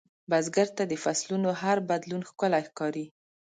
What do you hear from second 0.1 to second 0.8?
بزګر